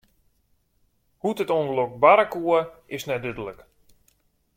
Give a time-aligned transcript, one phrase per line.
[1.21, 2.59] Hoe't it ûngelok barre koe,
[2.95, 3.59] is net dúdlik.